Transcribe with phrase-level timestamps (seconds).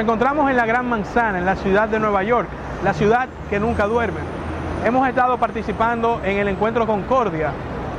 [0.00, 2.48] Encontramos en la Gran Manzana, en la ciudad de Nueva York,
[2.84, 4.20] la ciudad que nunca duerme.
[4.84, 7.50] Hemos estado participando en el encuentro Concordia,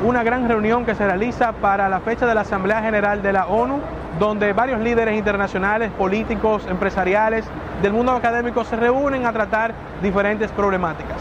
[0.05, 3.47] una gran reunión que se realiza para la fecha de la Asamblea General de la
[3.47, 3.81] ONU,
[4.17, 7.43] donde varios líderes internacionales, políticos, empresariales
[7.81, 11.17] del mundo académico se reúnen a tratar diferentes problemáticas.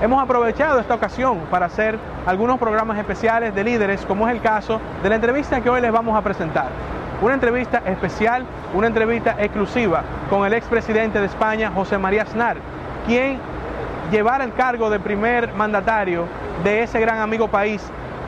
[0.00, 4.80] Hemos aprovechado esta ocasión para hacer algunos programas especiales de líderes, como es el caso
[5.02, 6.68] de la entrevista que hoy les vamos a presentar.
[7.22, 12.56] Una entrevista especial, una entrevista exclusiva con el expresidente de España, José María Aznar,
[13.06, 13.38] quien
[14.10, 16.24] llevara el cargo de primer mandatario
[16.64, 17.82] de ese gran amigo país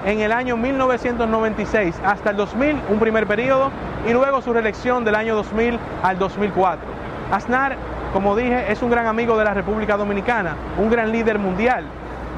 [0.04, 3.70] en el año 1996 hasta el 2000, un primer periodo,
[4.06, 6.84] y luego su reelección del año 2000 al 2004.
[7.32, 7.76] Aznar,
[8.12, 11.86] como dije, es un gran amigo de la República Dominicana, un gran líder mundial.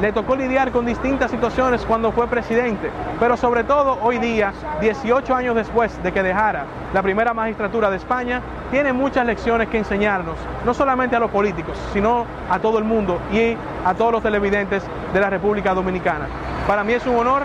[0.01, 5.33] Le tocó lidiar con distintas situaciones cuando fue presidente, pero sobre todo hoy día, 18
[5.33, 10.35] años después de que dejara la primera magistratura de España, tiene muchas lecciones que enseñarnos,
[10.65, 14.83] no solamente a los políticos, sino a todo el mundo y a todos los televidentes
[15.13, 16.27] de la República Dominicana.
[16.67, 17.45] Para mí es un honor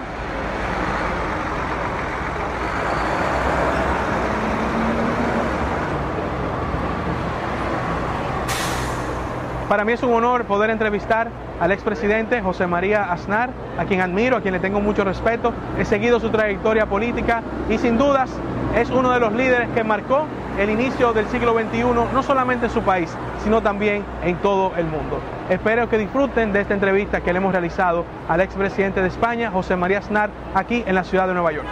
[9.69, 14.35] Para mí es un honor poder entrevistar al expresidente José María Aznar, a quien admiro,
[14.35, 15.53] a quien le tengo mucho respeto.
[15.77, 18.31] He seguido su trayectoria política y sin dudas
[18.75, 20.25] es uno de los líderes que marcó
[20.57, 24.85] el inicio del siglo XXI, no solamente en su país, sino también en todo el
[24.85, 25.19] mundo.
[25.51, 29.75] Espero que disfruten de esta entrevista que le hemos realizado al expresidente de España, José
[29.75, 31.67] María Aznar, aquí en la ciudad de Nueva York.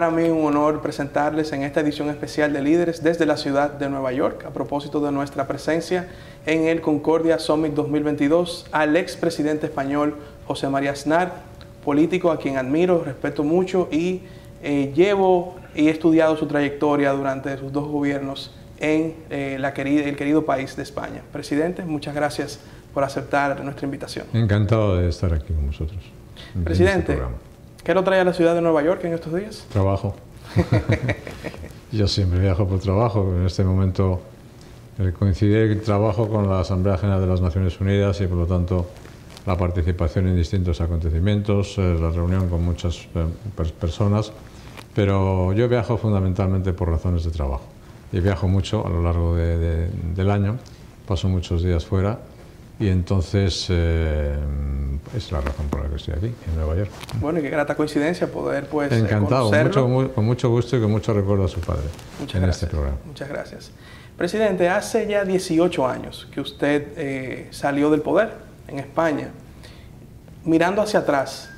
[0.00, 3.90] Para mí un honor presentarles en esta edición especial de Líderes desde la ciudad de
[3.90, 6.08] Nueva York, a propósito de nuestra presencia
[6.46, 10.16] en el Concordia Summit 2022, al expresidente español
[10.46, 11.42] José María Aznar,
[11.84, 14.22] político a quien admiro, respeto mucho y
[14.62, 20.04] eh, llevo y he estudiado su trayectoria durante sus dos gobiernos en eh, la querida,
[20.04, 21.20] el querido país de España.
[21.30, 22.58] Presidente, muchas gracias
[22.94, 24.24] por aceptar nuestra invitación.
[24.32, 26.00] Encantado de estar aquí con vosotros.
[26.54, 27.49] en Presidente, este.
[27.84, 29.66] ¿Qué lo trae a la ciudad de Nueva York en estos días?
[29.72, 30.14] Trabajo.
[31.92, 33.32] Yo siempre viajo por trabajo.
[33.36, 34.20] En este momento
[34.98, 38.46] eh, coincide el trabajo con la Asamblea General de las Naciones Unidas y por lo
[38.46, 38.86] tanto
[39.46, 43.24] la participación en distintos acontecimientos, eh, la reunión con muchas eh,
[43.56, 44.32] per- personas.
[44.94, 47.62] Pero yo viajo fundamentalmente por razones de trabajo.
[48.12, 50.58] Y viajo mucho a lo largo de- de- del año,
[51.06, 52.18] paso muchos días fuera
[52.80, 54.34] y entonces eh,
[55.14, 56.90] es la razón por la que estoy aquí, en Nueva York.
[57.20, 60.90] Bueno, y qué grata coincidencia poder pues eh, Encantado, mucho, con mucho gusto y con
[60.90, 61.84] mucho recuerdo a su padre
[62.18, 62.62] Muchas en gracias.
[62.62, 62.96] este programa.
[63.04, 63.70] Muchas gracias.
[64.16, 68.32] Presidente, hace ya 18 años que usted eh, salió del poder
[68.66, 69.28] en España.
[70.44, 71.50] Mirando hacia atrás,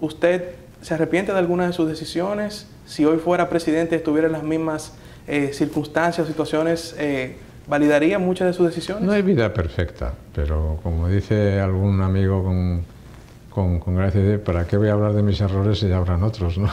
[0.00, 2.66] ¿usted se arrepiente de alguna de sus decisiones?
[2.86, 4.92] Si hoy fuera presidente estuviera en las mismas
[5.26, 7.36] eh, circunstancias o situaciones, eh,
[7.68, 9.04] ¿validaría muchas de sus decisiones?
[9.04, 12.82] No hay vida perfecta, pero como dice algún amigo con,
[13.50, 16.22] con, con gracia, dice, ¿para qué voy a hablar de mis errores si ya habrán
[16.22, 16.58] otros?
[16.58, 16.68] ¿no?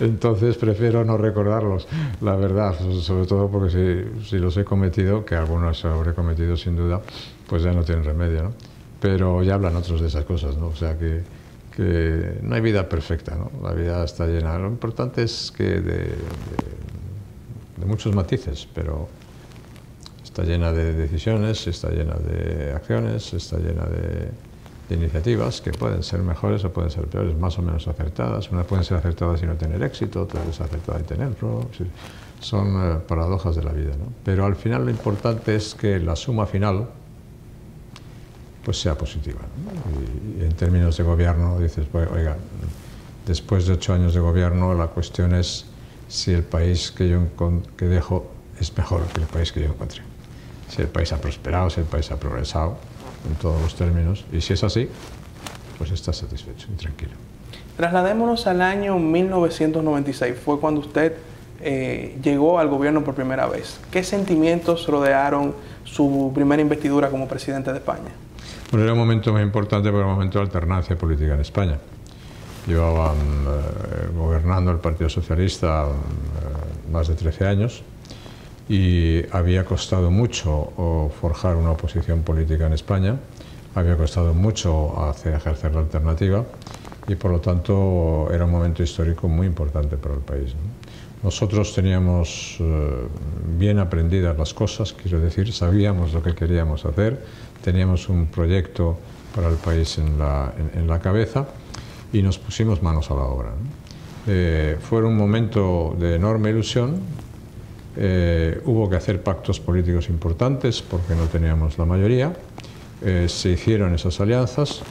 [0.00, 1.86] Entonces prefiero no recordarlos,
[2.20, 3.70] la verdad, sobre todo porque
[4.22, 7.00] si, si los he cometido, que algunos habré cometido sin duda,
[7.48, 8.52] pues ya no tienen remedio, ¿no?
[9.00, 10.68] Pero ya hablan otros de esas cosas, ¿no?
[10.68, 11.22] O sea que,
[11.74, 13.50] que no hay vida perfecta, ¿no?
[13.66, 14.58] La vida está llena.
[14.58, 16.14] Lo importante es que de, de-
[17.80, 19.08] de muchos matices, pero
[20.22, 24.30] está llena de decisiones, está llena de acciones, está llena de,
[24.94, 28.50] iniciativas que pueden ser mejores o pueden ser peores, más o menos acertadas.
[28.50, 31.68] Unas pueden ser acertadas y no tener éxito, otras desacertadas y tenerlo.
[32.40, 33.90] Son eh, paradojas de la vida.
[33.98, 34.12] ¿no?
[34.24, 36.88] Pero al final lo importante es que la suma final
[38.64, 39.40] pues sea positiva.
[39.40, 40.40] ¿no?
[40.40, 42.36] Y, en términos de gobierno dices, "Bueno, oiga,
[43.26, 45.66] después de ocho años de gobierno la cuestión es
[46.10, 47.22] si el país que yo
[47.76, 48.30] que dejo
[48.60, 50.02] es mejor que el país que yo encontré.
[50.68, 52.76] Si el país ha prosperado, si el país ha progresado
[53.28, 54.24] en todos los términos.
[54.32, 54.88] Y si es así,
[55.78, 57.12] pues está satisfecho y tranquilo.
[57.76, 61.14] Trasladémonos al año 1996, fue cuando usted
[61.60, 63.80] eh, llegó al gobierno por primera vez.
[63.90, 65.54] ¿Qué sentimientos rodearon
[65.84, 68.10] su primera investidura como presidente de España?
[68.70, 71.78] Bueno, era un momento muy importante era un momento de alternancia política en España.
[72.70, 77.82] Llevaban eh, gobernando el Partido Socialista eh, más de 13 años
[78.68, 83.16] y había costado mucho forjar una oposición política en España,
[83.74, 86.44] había costado mucho hacer, ejercer la alternativa
[87.08, 90.54] y por lo tanto era un momento histórico muy importante para el país.
[91.22, 93.06] Nosotros teníamos eh,
[93.58, 97.22] bien aprendidas las cosas, quiero decir, sabíamos lo que queríamos hacer,
[97.62, 98.96] teníamos un proyecto
[99.34, 101.46] para el país en la, en, la cabeza
[102.12, 103.50] y nos pusimos manos a la obra.
[104.26, 107.00] Eh, fue un momento de enorme ilusión,
[107.96, 112.32] eh, hubo que hacer pactos políticos importantes porque no teníamos la mayoría,
[113.28, 114.82] se hicieron esas alianzas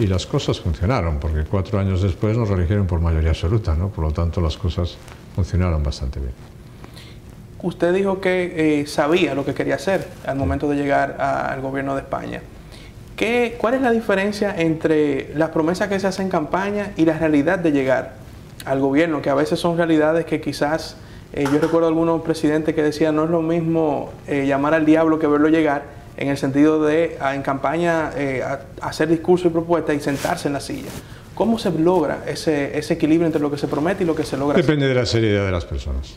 [0.00, 3.90] y las cosas funcionaron, porque cuatro años después nos eligieron por mayoría absoluta, ¿no?
[3.90, 4.96] por lo tanto las cosas
[5.34, 6.32] funcionaron bastante bien.
[7.62, 11.94] Usted dijo que eh, sabía lo que quería hacer al momento de llegar al gobierno
[11.94, 12.40] de España.
[13.20, 17.18] ¿Qué, ¿Cuál es la diferencia entre las promesas que se hacen en campaña y la
[17.18, 18.14] realidad de llegar
[18.64, 19.20] al gobierno?
[19.20, 20.96] Que a veces son realidades que quizás,
[21.34, 25.18] eh, yo recuerdo algunos presidentes que decían, no es lo mismo eh, llamar al diablo
[25.18, 25.82] que verlo llegar,
[26.16, 28.10] en el sentido de en campaña
[28.80, 30.88] hacer discurso y propuestas y sentarse en la silla.
[31.34, 34.38] ¿Cómo se logra ese, ese, equilibrio entre lo que se promete y lo que se
[34.38, 34.56] logra?
[34.56, 36.16] Depende de la seriedad de las personas.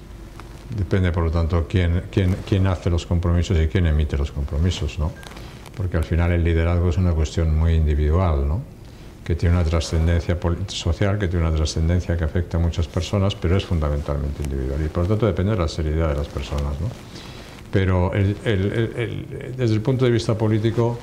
[0.77, 4.97] Depende, por lo tanto, quién, quién, quién hace los compromisos y quién emite los compromisos,
[4.99, 5.11] ¿no?
[5.75, 8.73] Porque al final el liderazgo es una cuestión muy individual, ¿no?
[9.23, 10.37] que tiene una trascendencia
[10.67, 14.83] social, que tiene una trascendencia que afecta a muchas personas, pero es fundamentalmente individual.
[14.85, 16.79] Y por lo tanto depende de la seriedad de las personas.
[16.81, 16.87] ¿no?
[17.71, 20.99] Pero el, el, desde el punto de vista político,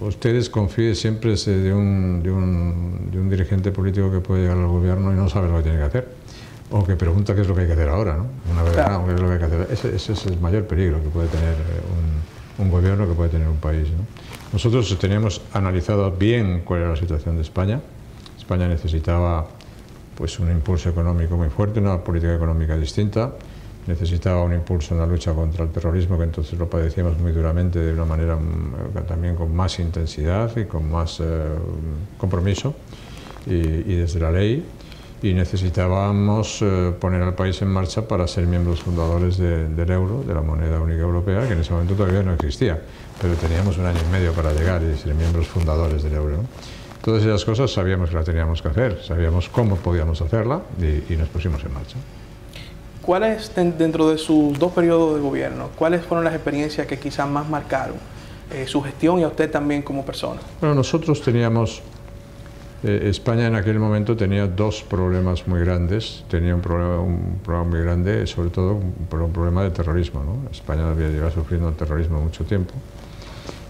[0.00, 4.66] ustedes confíen siempre de un, de, un, de un, dirigente político que puede llegar al
[4.66, 6.08] gobierno y no sabe lo que tiene que hacer.
[6.70, 8.26] O que pregunta qué es lo que hay que hacer ahora, ¿no?
[8.52, 9.04] Una vez claro.
[9.06, 9.66] ¿qué es lo que hay que hacer?
[9.70, 11.54] Ese, ese, es el mayor peligro que puede tener
[12.58, 13.88] un, gobierno, que puede tener un país.
[13.90, 14.04] ¿no?
[14.52, 17.80] Nosotros teníamos analizado bien cuál era la situación de España.
[18.36, 19.46] España necesitaba
[20.16, 23.32] pues, un impulso económico muy fuerte, una política económica distinta
[23.88, 27.78] necesitaba un impulso en la lucha contra el terrorismo, que entonces lo padecíamos muy duramente,
[27.78, 31.24] de una manera mm, también con más intensidad y con más eh,
[32.18, 32.74] compromiso,
[33.46, 34.62] y, y, desde la ley.
[35.20, 40.22] Y necesitábamos eh, poner al país en marcha para ser miembros fundadores de, del euro,
[40.22, 42.80] de la moneda única europea, que en ese momento todavía no existía,
[43.20, 46.38] pero teníamos un año y medio para llegar y ser miembros fundadores del euro.
[47.02, 51.16] Todas esas cosas sabíamos que las teníamos que hacer, sabíamos cómo podíamos hacerla y, y
[51.16, 51.96] nos pusimos en marcha.
[53.02, 57.48] ¿Cuáles, dentro de sus dos periodos de gobierno, cuáles fueron las experiencias que quizás más
[57.48, 57.96] marcaron
[58.52, 60.40] eh, su gestión y a usted también como persona?
[60.60, 61.80] Bueno, nosotros teníamos,
[62.84, 66.24] eh, España en aquel momento tenía dos problemas muy grandes.
[66.28, 70.22] Tenía un problema, muy grande, sobre todo un, un problema de terrorismo.
[70.22, 70.50] ¿no?
[70.50, 72.74] España había llevado sufriendo el terrorismo mucho tiempo.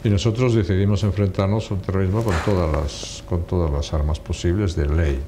[0.05, 4.87] Y nosotros decidimos enfrentarnos al terrorismo con todas las, con todas las armas posibles de
[4.87, 5.21] ley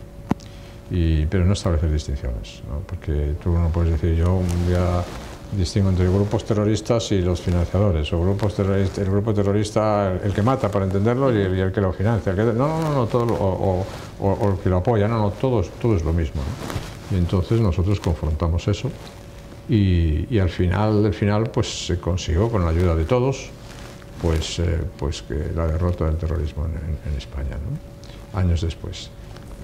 [1.31, 5.05] pero no establecer distinciones, porque tú no puedes decir yo un día
[5.52, 10.42] distingo entre grupos terroristas y los financiadores, o grupos terroristas, el grupo terrorista, el, que
[10.42, 12.33] mata para entenderlo y el, que lo financia.
[12.33, 13.85] no, no, no, todo, o,
[14.21, 16.42] o, el que lo apoya, no, no, todo, es lo mismo.
[17.11, 18.90] Y entonces nosotros confrontamos eso
[19.69, 23.50] y, y, al final del final pues se consiguió con la ayuda de todos
[24.21, 28.38] pues, eh, pues que la derrota del terrorismo en, en España, ¿no?
[28.38, 29.11] años después.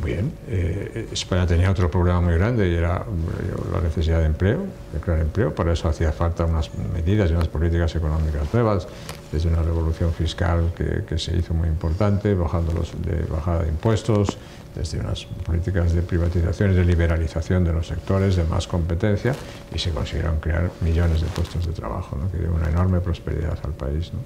[0.04, 4.60] Bien, eh, España tenía otro problema muy grande y era eh, la necesidad de empleo,
[4.92, 5.54] de crear empleo.
[5.54, 8.86] Para eso hacía falta unas medidas y unas políticas económicas nuevas,
[9.32, 14.36] desde una revolución fiscal que, se hizo muy importante, bajando los, de bajada de impuestos,
[14.74, 19.34] desde unas políticas de privatización y de liberalización de los sectores, de más competencia,
[19.74, 22.30] y se consiguieron crear millones de puestos de trabajo, ¿no?
[22.30, 24.12] que dio una enorme prosperidad al país.
[24.12, 24.18] ¿no?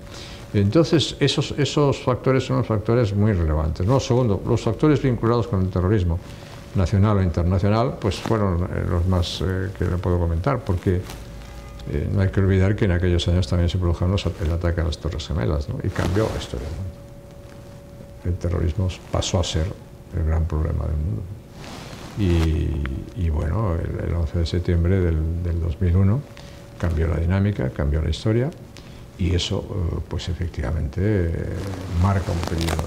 [0.53, 3.87] Entonces, esos, esos factores son los factores muy relevantes.
[3.87, 4.01] ¿no?
[4.01, 6.19] Segundo, los factores vinculados con el terrorismo,
[6.75, 11.01] nacional o internacional, pues fueron eh, los más eh, que le puedo comentar, porque
[11.91, 14.85] eh, no hay que olvidar que en aquellos años también se produjeron el ataque a
[14.85, 15.79] las Torres Gemelas, ¿no?
[15.83, 16.69] y cambió la historia.
[18.25, 19.67] El terrorismo pasó a ser
[20.17, 21.23] el gran problema del mundo.
[22.19, 26.21] Y, y bueno, el, el, 11 de septiembre del, del 2001
[26.79, 28.51] cambió la dinámica, cambió la historia
[29.21, 31.31] y eso eh, pues efectivamente
[32.03, 32.83] marca un periodo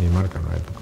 [0.00, 0.80] y marca una época.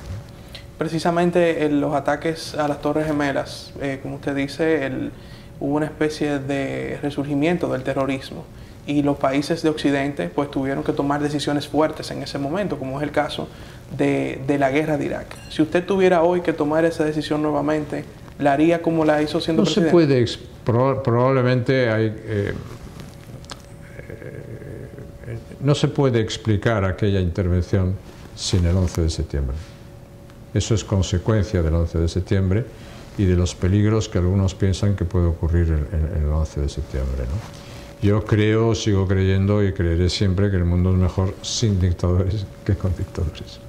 [0.79, 5.11] Precisamente en los ataques a las Torres Gemelas, eh, como usted dice, el,
[5.59, 8.45] hubo una especie de resurgimiento del terrorismo
[8.87, 12.99] y los países de Occidente pues tuvieron que tomar decisiones fuertes en ese momento, como
[12.99, 13.49] es el caso
[13.99, 15.27] de, de la guerra de Irak.
[15.51, 18.05] Si usted tuviera hoy que tomar esa decisión nuevamente,
[18.39, 19.93] ¿la haría como la hizo siendo no presidente?
[19.93, 22.15] No se puede, probablemente hay...
[22.17, 22.55] Eh,
[25.63, 27.95] no se puede explicar aquella intervención
[28.35, 29.57] sin el 11 de septiembre.
[30.55, 32.65] Eso es consecuencia del 11 de septiembre
[33.19, 35.87] y de los peligros que algunos piensan que puede ocurrir
[36.17, 37.25] el 11 de septiembre.
[38.03, 42.75] Yo creo, sigo creyendo y creeré siempre que el mundo es mejor sin dictadores que
[42.75, 43.61] con dictadores.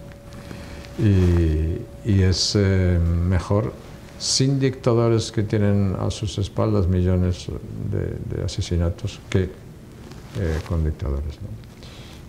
[0.98, 3.74] Y, es eh, mejor
[4.18, 7.48] sin dictadores que tienen a sus espaldas millones
[7.92, 11.40] de, asesinatos que eh, con dictadores.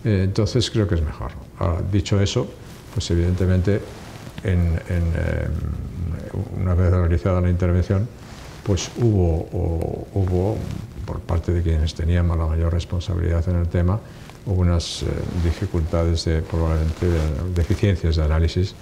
[0.03, 1.31] Eh, entonces creo que es mejor.
[1.59, 2.47] Ahora, dicho eso,
[2.93, 3.81] pues evidentemente
[4.43, 4.79] en,
[6.59, 8.07] una vez realizada la intervención,
[8.63, 9.47] pues hubo,
[10.13, 10.57] hubo,
[11.05, 13.99] por parte de quienes teníamos la mayor responsabilidad en el tema,
[14.45, 15.07] hubo unas eh,
[15.43, 17.07] dificultades, de, probablemente
[17.55, 18.75] deficiencias de análisis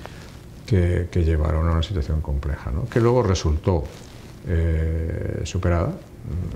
[0.66, 3.84] que, llevaron a una situación compleja, que luego resultó
[4.48, 5.94] eh, superada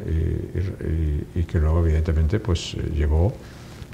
[0.06, 3.34] y, que luego evidentemente pues, llevó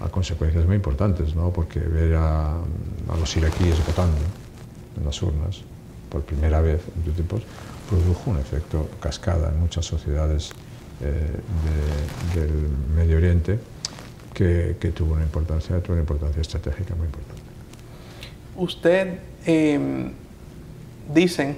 [0.04, 1.52] a consecuencias muy importantes, ¿no?
[1.52, 4.18] porque ver a, a los iraquíes votando
[4.98, 5.62] en las urnas
[6.10, 7.42] por primera vez en muchos tiempos,
[7.90, 10.52] produjo un efecto cascada en muchas sociedades
[11.02, 13.60] eh, del Medio Oriente
[14.34, 17.42] que, tuvo, una importancia, tuvo una importancia estratégica muy importante.
[18.56, 20.12] Usted, em,
[21.14, 21.58] dicen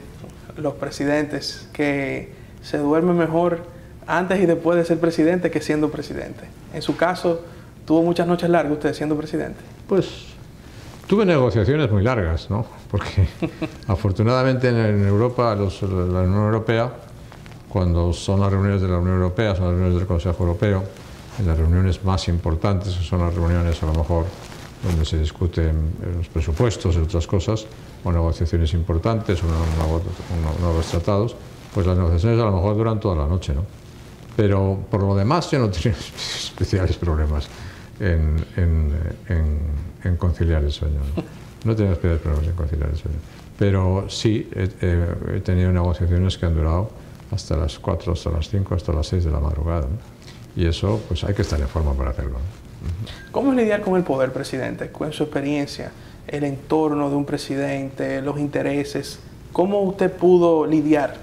[0.58, 2.32] los presidentes que
[2.62, 3.66] se duerme mejor
[4.06, 6.44] antes y después de ser presidente que siendo presidente.
[6.74, 7.42] En su caso,
[7.86, 9.60] ¿tuvo muchas noches largas usted siendo presidente?
[9.88, 10.34] Pues
[11.08, 12.66] Tuve negociaciones muy largas, ¿no?
[12.90, 13.28] Porque
[13.88, 16.92] afortunadamente en, Europa, la Unión Europea,
[17.68, 20.84] cuando son las reuniones de la Unión Europea, son las reuniones del Consejo Europeo,
[21.40, 24.26] en las reuniones más importantes, son las reuniones a lo mejor
[24.84, 27.66] donde se discuten los presupuestos y otras cosas,
[28.04, 31.36] o negociaciones importantes, o nuevos tratados,
[31.74, 33.66] pues las negociaciones a lo mejor duran toda la noche, ¿no?
[34.36, 37.48] Pero por lo demás yo no tengo especiales problemas
[38.00, 41.00] en, en, conciliar el sueño.
[41.16, 41.24] No,
[41.72, 43.18] no tengo problemas en conciliar el sueño.
[43.58, 46.90] Pero sí he, tenido negociaciones que han durado
[47.32, 49.88] hasta las 4, hasta las 5, hasta las 6 de la madrugada.
[50.56, 52.38] Y eso, pues hay que estar en forma para hacerlo.
[53.32, 54.90] ¿Cómo es lidiar con el poder, presidente?
[54.92, 55.92] Con su experiencia,
[56.28, 59.20] el entorno de un presidente, los intereses.
[59.52, 61.16] ¿Cómo usted pudo lidiar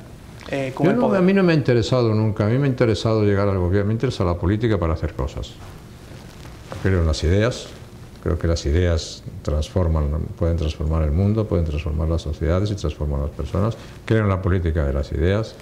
[0.51, 1.19] eh, con el poder?
[1.19, 2.47] A mí no me ha interesado nunca.
[2.47, 3.89] A mí me ha interesado llegar al gobierno.
[3.89, 5.55] Me interesa la política para hacer cosas
[6.83, 7.69] creo en las ideas,
[8.23, 13.21] creo que las ideas transforman, pueden transformar el mundo, pueden transformar las sociedades y transformar
[13.21, 13.77] las personas.
[14.05, 15.55] Creo en la política de las ideas,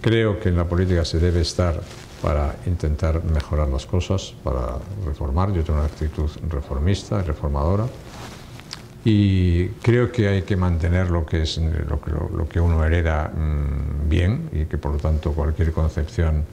[0.00, 1.80] creo que en la política se debe estar
[2.22, 5.52] para intentar mejorar las cosas, para reformar.
[5.52, 7.86] Yo tengo una actitud reformista y reformadora.
[9.04, 14.66] Y creo que hay que mantener lo que, es, lo, uno hereda mm, bien y
[14.66, 16.44] que por lo tanto cualquier concepción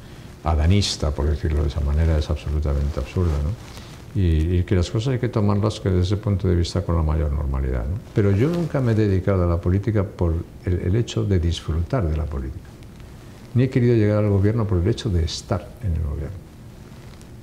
[0.44, 3.34] adanista, por decirlo de esa manera, es absolutamente absurda.
[3.44, 3.79] ¿no?
[4.16, 7.32] Y, que las cosas hay que tomarlas desde ese punto de vista con la mayor
[7.32, 7.86] normalidad.
[8.14, 10.34] Pero yo nunca me he dedicado a la política por
[10.66, 12.70] el, hecho de disfrutar de la política,
[13.54, 16.38] ni he querido llegar al gobierno por el hecho de estar en el gobierno.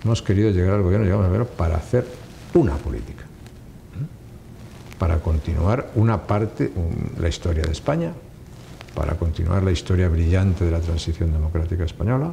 [0.04, 2.06] Hemos querido llegar al gobierno, llegamos al gobierno para hacer
[2.54, 3.24] una política,
[4.98, 6.72] para continuar una parte,
[7.18, 8.12] la historia de España,
[8.94, 12.32] para continuar la historia brillante de la transición democrática española,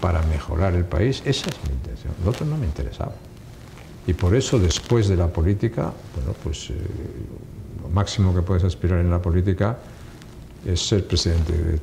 [0.00, 1.22] para mejorar el país.
[1.24, 2.14] Esa es mi intención.
[2.24, 3.12] Lo otro no me interesaba.
[4.08, 6.74] Y por eso después de la política, bueno, pues eh,
[7.82, 9.76] lo máximo que puedes aspirar en la política
[10.64, 11.78] es ser presidente de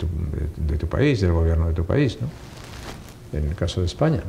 [0.76, 2.28] tu, país, del gobierno de tu país, ¿no?
[3.38, 4.24] en el caso de España.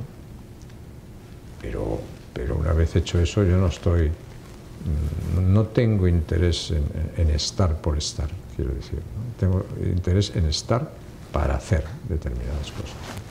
[1.62, 1.98] Pero,
[2.34, 6.74] pero una vez hecho eso, yo no estoy, mm, no tengo interés
[7.16, 9.00] en, estar por estar, quiero decir.
[9.40, 10.92] Tengo interés en estar
[11.32, 13.25] para hacer determinadas cosas.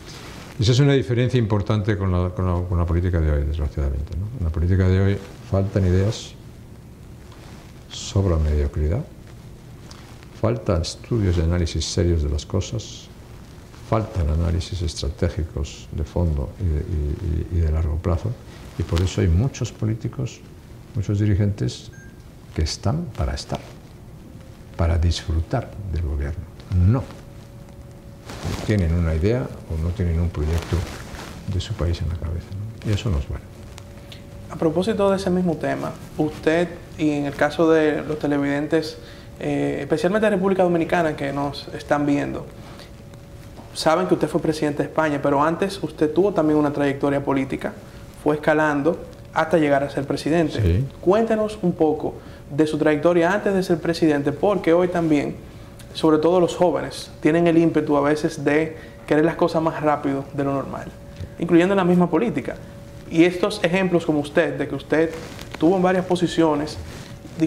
[0.60, 4.14] Esa es una diferencia importante con la, política de hoy, desgraciadamente.
[4.40, 5.18] En la política de hoy
[5.52, 6.32] faltan ideas,
[7.92, 9.04] sobra mediocridad,
[10.40, 13.08] faltan estudios y análisis serios de las cosas,
[13.90, 16.50] faltan análisis estratégicos de fondo
[17.52, 18.32] y de, largo plazo,
[18.80, 20.40] y por eso hay muchos políticos,
[20.96, 21.92] muchos dirigentes
[22.56, 23.60] que están para estar,
[24.78, 26.46] para disfrutar del gobierno,
[26.78, 27.25] no
[28.66, 30.78] tienen una idea o no tienen un proyecto
[31.54, 32.48] de su país en la cabeza.
[32.88, 33.44] Y eso no es bueno.
[34.52, 38.98] A propósito de ese mismo tema, usted y en el caso de los televidentes,
[39.40, 42.46] eh, especialmente de República Dominicana que nos están viendo,
[43.74, 47.74] saben que usted fue presidente de España, pero antes usted tuvo también una trayectoria política,
[48.24, 48.98] fue escalando
[49.34, 50.84] hasta llegar a ser presidente.
[51.02, 52.16] Cuéntenos un poco
[52.50, 55.36] de su trayectoria antes de ser presidente, porque hoy también
[55.96, 60.26] sobre todo los jóvenes, tienen el ímpetu a veces de querer las cosas más rápido
[60.34, 60.92] de lo normal,
[61.40, 62.56] incluyendo en la misma política.
[63.10, 65.10] Y estos ejemplos como usted, de que usted
[65.58, 66.78] tuvo en varias posiciones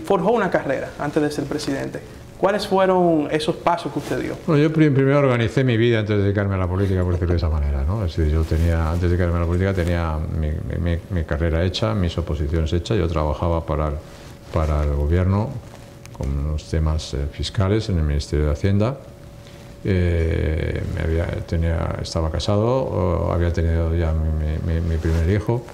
[0.04, 2.00] forjó una carrera antes de ser presidente,
[2.38, 4.36] ¿Cuáles fueron esos pasos que usted dio?
[4.46, 7.38] Bueno, yo primero organicé mi vida antes de dedicarme a la política, por decirlo de
[7.38, 7.82] esa manera.
[7.82, 8.04] ¿no?
[8.04, 12.16] Es decir, yo tenía, antes de dedicarme a la política tenía mi, carrera hecha, mis
[12.16, 12.96] oposiciones hechas.
[12.96, 13.90] Yo trabajaba para,
[14.54, 15.50] para el gobierno
[16.18, 18.98] con los temas eh, fiscales en el Ministerio de Hacienda.
[19.84, 20.82] Eh,
[22.02, 25.64] estaba casado, había tenido ya mi, primer hijo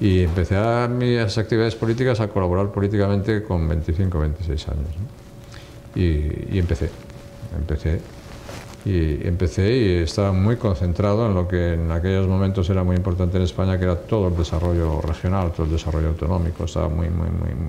[0.00, 4.88] y empecé a mis actividades políticas a colaborar políticamente con 25 26 años.
[5.94, 6.90] Y, empecé,
[7.56, 8.00] empecé.
[8.84, 13.38] Y empecé y estaba muy concentrado en lo que en aquellos momentos era muy importante
[13.38, 16.64] en España, que era todo el desarrollo regional, todo el desarrollo autonómico.
[16.64, 17.28] Estaba muy, muy,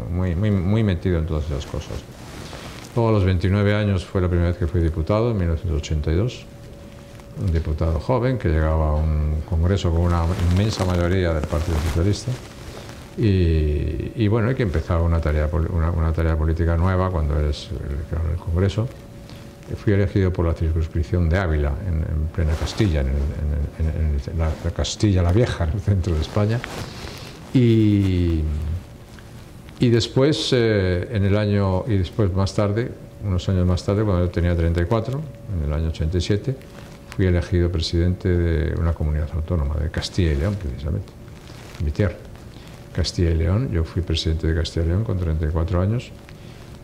[0.10, 2.04] muy, muy, muy metido en todas esas cosas.
[2.96, 6.46] Luego a los 29 años fue la primera vez que fui diputado, en 1982.
[7.46, 12.32] Un diputado joven que llegaba a un congreso con una inmensa mayoría del Partido Socialista
[13.18, 18.38] y, bueno, hay que empezar una tarea, una, tarea política nueva cuando eres el, el
[18.38, 18.88] Congreso.
[19.74, 25.64] Fui elegido por la circunscripción de Ávila, en, plena Castilla, en, la, Castilla la Vieja,
[25.64, 26.60] en el centro de España.
[27.52, 28.42] Y,
[29.80, 32.92] y después, eh, en el año, y después más tarde,
[33.24, 35.22] unos años más tarde, cuando yo tenía 34,
[35.58, 36.56] en el año 87,
[37.16, 41.12] fui elegido presidente de una comunidad autónoma, de Castilla y León, precisamente,
[41.84, 42.16] mi tierra.
[42.94, 43.72] Castilla y León.
[43.72, 46.12] Yo fui presidente de Castilla y León con 34 años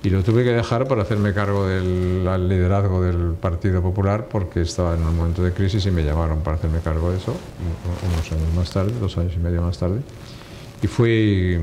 [0.04, 4.96] y lo tuve que dejar para hacerme cargo del liderazgo del Partido Popular porque estaba
[4.96, 7.36] en un momento de crisis y me llamaron para hacerme cargo de eso
[8.12, 10.00] unos años más tarde, dos años y medio más tarde.
[10.82, 11.60] Y fui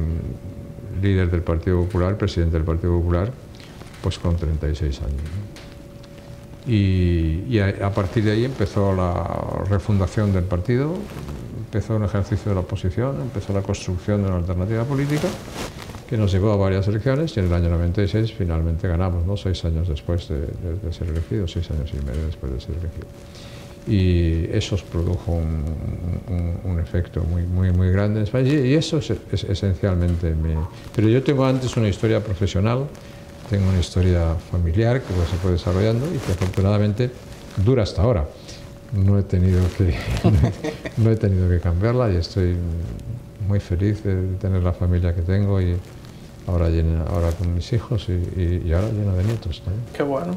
[1.03, 3.33] líder del Partido Popular, presidente del Partido Popular,
[4.03, 5.23] pues con 36 años.
[6.67, 10.95] Y, a, partir de ahí empezó la refundación del partido,
[11.57, 15.29] empezó un ejercicio de la oposición, empezó la construcción de una alternativa política
[16.09, 19.37] que nos llevó a varias elecciones y en el año 96 finalmente ganamos, ¿no?
[19.37, 23.07] seis años después de, ser elegido, seis años y medio después de ser elegido.
[23.87, 30.35] Y eso produjo un, efecto muy, muy, muy grande en España y, eso es, esencialmente
[30.35, 30.55] mi...
[30.94, 32.87] Pero yo tengo antes una historia profesional,
[33.51, 37.11] tengo una historia familiar que se fue desarrollando y que afortunadamente
[37.64, 38.27] dura hasta ahora
[38.92, 39.94] no he tenido que
[40.97, 42.57] no he tenido que cambiarla y estoy
[43.47, 45.77] muy feliz de tener la familia que tengo y
[46.49, 46.67] ahora
[47.09, 49.85] ahora con mis hijos y, ahora lleno de nietos también.
[49.93, 50.33] Qué bueno.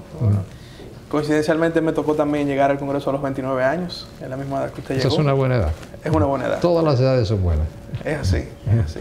[1.10, 4.71] Coincidencialmente me tocó también llegar al Congreso a los 29 años, en la misma edad
[4.71, 5.15] que usted Esa llegó.
[5.15, 5.71] es una buena edad.
[6.04, 6.60] Es una buena edad.
[6.62, 7.67] Todas las edades son buenas.
[8.06, 9.00] Es así, es así.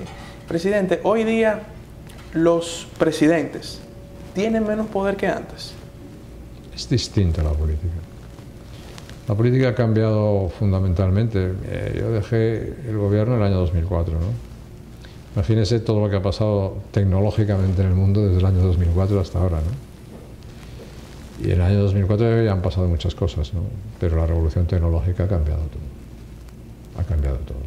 [0.49, 1.61] Presidente, hoy día
[2.33, 3.81] los presidentes
[4.35, 5.73] tienen menos poder que antes.
[6.75, 7.95] Es distinta la política.
[9.29, 11.53] La política ha cambiado fundamentalmente.
[11.65, 14.15] Eh, yo dejé el gobierno en el año 2004.
[14.15, 14.50] ¿no?
[15.35, 19.39] Imagínese todo lo que ha pasado tecnológicamente en el mundo desde el año 2004 hasta
[19.39, 19.59] ahora.
[19.59, 21.47] ¿no?
[21.47, 23.61] Y en el año 2004 ya han pasado muchas cosas, ¿no?
[24.01, 27.01] pero la revolución tecnológica ha cambiado todo.
[27.01, 27.59] Ha cambiado todo.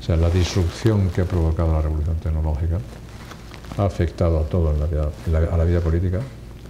[0.00, 2.78] O sea, la disrupción que ha provocado la revolución tecnológica
[3.76, 5.10] ha afectado a todo en la vida,
[5.50, 6.20] a la vida política,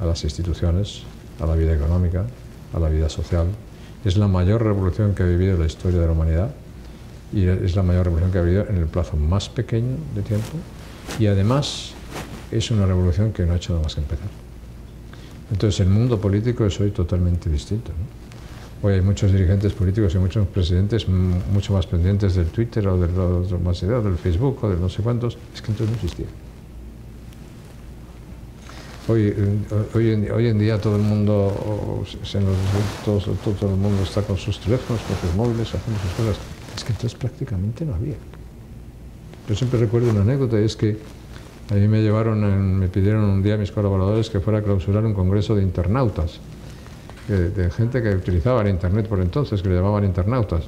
[0.00, 1.02] a las instituciones,
[1.40, 2.24] a la vida económica,
[2.72, 3.46] a la vida social,
[4.04, 6.50] es la mayor revolución que ha vivido la historia de la humanidad
[7.34, 10.52] y es la mayor revolución que ha habido en el plazo más pequeño de tiempo
[11.18, 11.92] y además
[12.52, 14.28] es una revolución que no ha hecho nada más que empezar.
[15.50, 17.90] Entonces el mundo político es hoy totalmente distinto.
[18.82, 23.18] Hoy hay muchos dirigentes políticos y muchos presidentes mucho más pendientes del Twitter o del,
[23.18, 25.36] o del Facebook o de no sé cuántos.
[25.54, 26.26] Es que entonces no existía.
[29.06, 32.04] Hoy, en, hoy en día todo el mundo
[33.04, 36.53] todo, todo, el mundo está con sus teléfonos, con sus móviles, haciendo sus cosas.
[36.76, 38.16] Es que entonces prácticamente no había.
[39.48, 40.96] Yo siempre recuerdo una anécdota y es que
[41.70, 45.14] a mí me llevaron, me pidieron un día mis colaboradores que fuera a clausurar un
[45.14, 46.40] congreso de internautas,
[47.28, 50.64] de, gente que utilizaba el internet por entonces, que le llamaban internautas.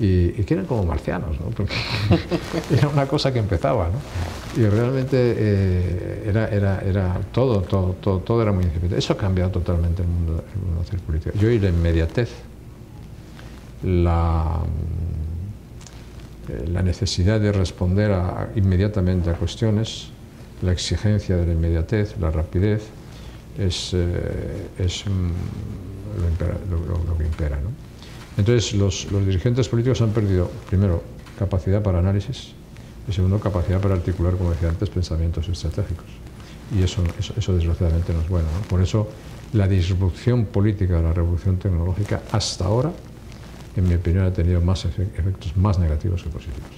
[0.00, 1.46] y, que eran como marcianos, ¿no?
[1.46, 1.74] porque
[2.70, 3.88] era una cosa que empezaba.
[3.88, 4.62] ¿no?
[4.62, 8.98] Y realmente eh, era, era, era todo, todo, todo, todo, era muy incipiente.
[8.98, 11.32] Eso ha cambiado totalmente el mundo, el mundo de la política.
[11.38, 12.30] Yo y la inmediatez,
[13.82, 14.60] la,
[16.66, 18.10] la necesidad de responder
[18.56, 20.08] inmediatamente a cuestiones,
[20.62, 22.82] la exigencia de la inmediatez, la rapidez,
[23.58, 25.30] es, eh, es mm,
[27.08, 27.56] lo, que impera.
[27.56, 27.70] ¿no?
[28.36, 31.02] Entonces, los, dirigentes políticos han perdido, primero,
[31.38, 32.52] capacidad para análisis
[33.08, 36.06] y segundo, capacidad para articular, como decía antes, pensamientos estratégicos.
[36.76, 37.02] Y eso,
[37.36, 38.48] eso, desgraciadamente no es bueno.
[38.68, 39.08] Por eso,
[39.54, 42.92] la disrupción política de la revolución tecnológica hasta ahora,
[43.78, 46.70] en mi opinión, ha tenido más efectos más negativos que positivos.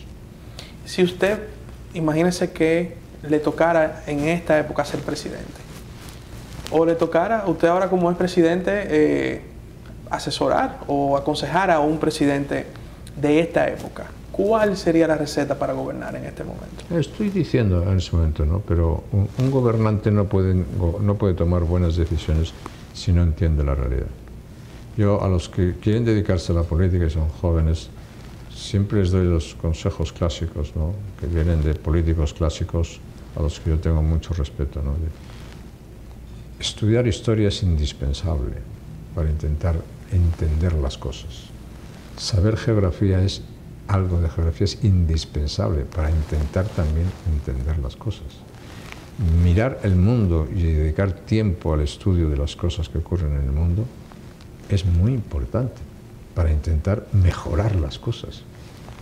[0.84, 1.38] Si usted,
[1.94, 2.94] imagínese que
[3.28, 5.60] le tocara en esta época ser presidente,
[6.70, 9.40] o le tocara usted ahora como es presidente eh,
[10.10, 12.66] asesorar o aconsejar a un presidente
[13.20, 16.84] de esta época, ¿cuál sería la receta para gobernar en este momento?
[16.96, 18.60] Estoy diciendo en ese momento, ¿no?
[18.60, 22.52] Pero un, gobernante no puede, no puede tomar buenas decisiones
[22.94, 24.06] si no entiende la realidad.
[25.00, 27.88] Yo a los que quieren dedicarse a la política y son jóvenes,
[28.54, 30.92] siempre les doy los consejos clásicos, ¿no?
[31.18, 33.00] que vienen de políticos clásicos
[33.34, 34.82] a los que yo tengo mucho respeto.
[34.82, 34.92] ¿no?
[36.58, 38.56] estudiar historia es indispensable
[39.14, 39.76] para intentar
[40.12, 41.44] entender las cosas.
[42.18, 43.40] Saber geografía es
[43.88, 48.26] algo de geografía es indispensable para intentar también entender las cosas.
[49.42, 53.52] Mirar el mundo y dedicar tiempo al estudio de las cosas que ocurren en el
[53.52, 53.86] mundo
[54.74, 55.80] es muy importante
[56.35, 58.42] para intentar mejorar las cosas.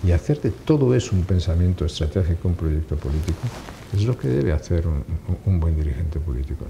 [0.07, 3.41] Y hacer de todo eso un pensamiento estratégico, un proyecto político,
[3.95, 6.67] es lo que debe hacer un, buen dirigente político.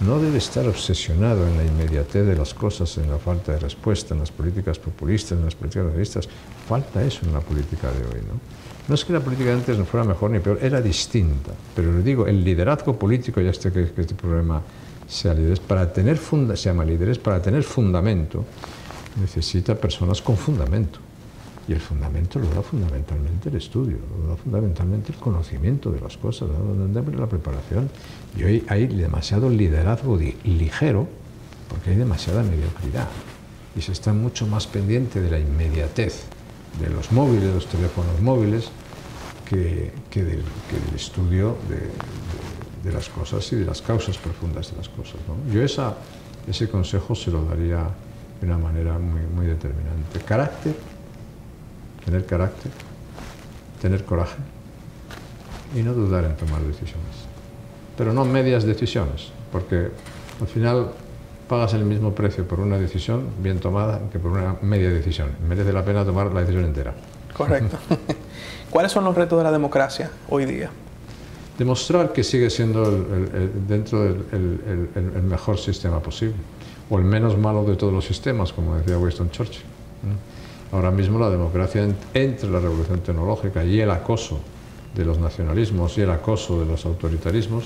[0.00, 0.20] ¿no?
[0.20, 4.20] debe estar obsesionado en la inmediatez de las cosas, en la falta de respuesta, en
[4.20, 6.28] las políticas populistas, en las políticas nacionalistas.
[6.68, 8.22] Falta eso en la política de hoy.
[8.26, 8.38] ¿no?
[8.90, 11.52] no es que la política de antes no fuera mejor ni peor, era distinta.
[11.76, 14.60] Pero le digo, el liderazgo político, ya este que, este problema
[15.10, 18.44] sea líderes, para tener funda, se llama líderes, para tener fundamento,
[19.20, 21.00] necesita personas con fundamento.
[21.68, 26.16] Y el fundamento lo da fundamentalmente el estudio, lo da fundamentalmente el conocimiento de las
[26.16, 27.90] cosas, lo da la preparación.
[28.36, 31.06] Y hoy hay demasiado liderazgo ligero
[31.68, 33.08] porque hay demasiada mediocridad.
[33.76, 36.24] Y se está mucho más pendiente de la inmediatez
[36.80, 38.70] de los móviles, de los teléfonos móviles,
[39.48, 40.44] que, del,
[40.94, 41.90] estudio de,
[42.84, 45.16] las cosas y de las causas profundas de las cosas.
[45.52, 45.94] Yo esa,
[46.48, 47.84] ese consejo se lo daría
[48.40, 50.20] de una manera muy, muy determinante.
[50.26, 50.74] Carácter
[52.04, 52.72] tener carácter,
[53.80, 54.38] tener coraje
[55.74, 57.28] y no dudar en tomar decisiones.
[57.96, 59.90] Pero no medias decisiones, porque
[60.40, 60.90] al final
[61.48, 65.30] pagas el mismo precio por una decisión bien tomada que por una media decisión.
[65.48, 66.94] Merece la pena tomar la decisión entera.
[67.36, 67.78] Correcto.
[68.70, 70.70] ¿Cuáles son los retos de la democracia hoy día?
[71.60, 72.90] Demostrar que sigue siendo
[73.68, 76.36] dentro del el, mejor sistema posible,
[76.88, 79.64] o el menos malo de todos los sistemas, como decía Winston Churchill.
[80.72, 84.40] Ahora mismo la democracia entre la revolución tecnológica y el acoso
[84.94, 87.64] de los nacionalismos y el acoso de los autoritarismos,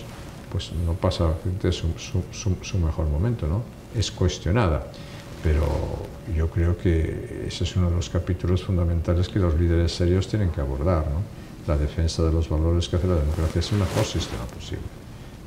[0.51, 1.87] pues no pasa de su,
[2.33, 3.63] su, mejor momento, ¿no?
[3.97, 4.89] Es cuestionada,
[5.41, 5.69] pero
[6.37, 10.51] yo creo que ese es uno de los capítulos fundamentales que los líderes serios tienen
[10.51, 11.44] que abordar, ¿no?
[11.67, 14.85] La defensa de los valores que hace la democracia es el mejor sistema posible.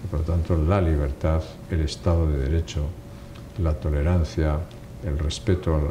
[0.03, 2.85] Y por lo tanto, la libertad, el Estado de Derecho,
[3.59, 4.59] la tolerancia,
[5.03, 5.81] el respeto eh,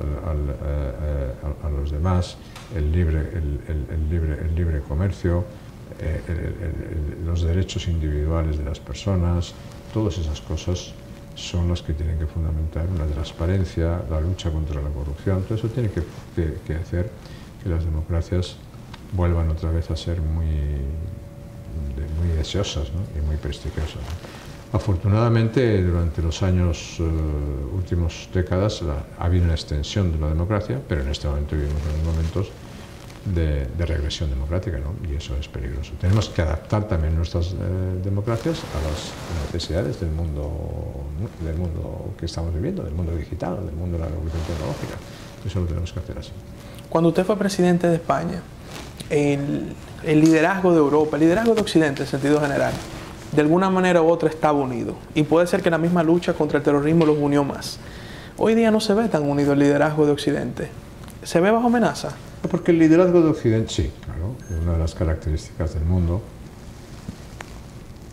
[0.65, 1.33] eh,
[1.65, 2.37] a, los demás,
[2.75, 5.45] el libre, el, libre, el libre comercio,
[6.01, 6.21] eh,
[7.25, 9.55] los derechos individuales de las personas,
[9.95, 10.93] todas esas cosas
[11.35, 15.69] son las que tienen que fundamentar la transparencia, la lucha contra la corrupción, todo eso
[15.69, 17.11] tiene que, hacer
[17.63, 18.57] que las democracias
[19.13, 20.47] vuelvan otra vez a ser muy,
[22.19, 24.03] muy deseosas y muy prestigiosas.
[24.73, 28.83] Afortunadamente, durante los años, uh, últimos décadas,
[29.19, 32.51] ha habido una extensión de la democracia, pero en este momento vivimos en momentos
[33.35, 34.95] de, regresión democrática, ¿no?
[35.09, 35.93] y eso es peligroso.
[36.01, 37.55] Tenemos que adaptar también nuestras eh,
[38.05, 39.13] democracias a las
[39.47, 41.05] necesidades del mundo,
[41.45, 44.97] del mundo que estamos viviendo, del mundo digital, del mundo de la revolución tecnológica.
[45.45, 46.33] Eso lo tenemos que hacer así.
[46.89, 48.43] Cuando usted fue presidente de España,
[49.11, 52.73] el, el liderazgo de Europa, el liderazgo de Occidente en sentido general,
[53.33, 54.95] de alguna manera u otra estaba unido.
[55.15, 57.79] Y puede ser que la misma lucha contra el terrorismo los unió más.
[58.39, 60.69] Hoy día no se ve tan unido el liderazgo de Occidente.
[61.23, 62.11] ¿Se ve bajo amenaza?
[62.51, 66.23] Porque el liderazgo de Occidente, sí, claro, es una de las características del mundo.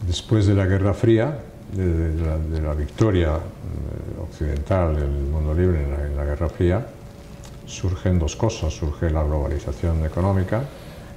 [0.08, 1.40] Después de la Guerra Fría,
[1.72, 6.86] de, la, victoria eh, occidental del mundo libre en la Guerra Fría,
[7.66, 8.74] surgen dos cosas.
[8.74, 10.64] Surge la globalización económica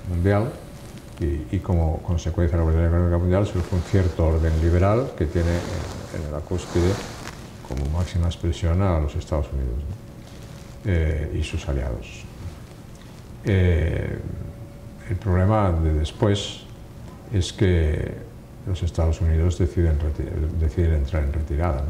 [0.09, 0.53] mundial,
[1.21, 5.49] y, como consecuencia de la Revolución Económica Mundial surge un cierto orden liberal que tiene
[5.51, 6.93] en, la cúspide
[7.67, 9.81] como máxima expresión a los Estados Unidos
[10.85, 12.25] eh, y sus aliados.
[13.45, 14.19] Eh,
[15.09, 16.65] el problema de después
[17.33, 18.15] es que
[18.67, 19.99] los Estados Unidos deciden,
[20.95, 21.85] entrar en retirada.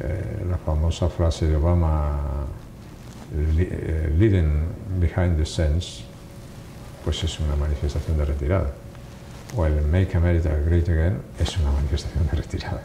[0.00, 2.46] Eh, la famosa frase de Obama,
[4.16, 4.64] leading
[5.00, 6.04] behind the scenes,
[7.04, 8.72] pues es una manifestación de retirada.
[9.56, 12.82] O el Make America Great Again es una manifestación de retirada.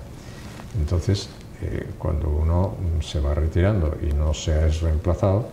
[0.80, 1.30] Entonces,
[1.62, 5.50] eh, cuando uno se va retirando y no se es reemplazado,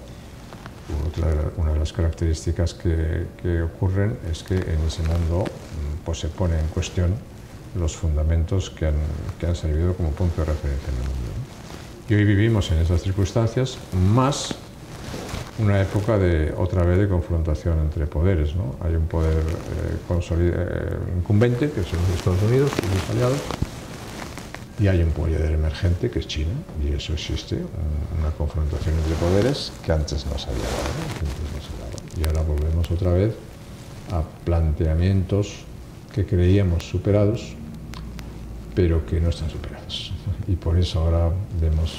[1.56, 6.58] una de las características que, ocurren es que en ese mundo mm, pues, se pone
[6.58, 7.14] en cuestión
[7.78, 8.94] los fundamentos que han,
[9.38, 11.30] que han servido como punto de referencia en el mundo.
[12.08, 14.56] Y hoy vivimos en esas circunstancias, más
[15.60, 18.54] una época de otra vez de confrontación entre poderes.
[18.54, 18.76] ¿no?
[18.80, 19.98] Hay un poder eh,
[20.38, 23.38] eh, incumbente, que son los Estados Unidos y sus aliados,
[24.78, 27.56] y hay un poder emergente, que es China, y eso existe,
[28.18, 30.80] una confrontación entre poderes que antes no se había dado.
[32.18, 33.34] Y ahora volvemos otra vez
[34.10, 35.64] a planteamientos
[36.14, 37.54] que creíamos superados,
[38.74, 40.12] pero que no están superados.
[40.48, 41.98] Y por eso ahora vemos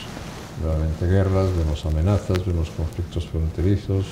[0.61, 4.05] nuevamente guerras, vemos amenazas, vemos conflictos fronterizos,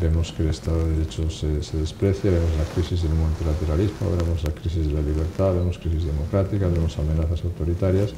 [0.00, 4.42] vemos que el Estado de Derecho se, se, desprecia, vemos la crisis del multilateralismo, vemos
[4.42, 8.12] la crisis de la libertad, vemos crisis democráticas, vemos amenazas autoritarias,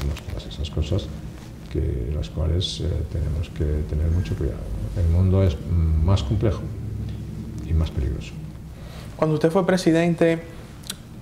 [0.00, 1.06] vemos todas esas cosas
[1.72, 4.60] que las cuales eh, tenemos que tener mucho cuidado.
[4.96, 6.62] El mundo es más complejo
[7.68, 8.32] y más peligroso.
[9.16, 10.40] Cuando usted fue presidente,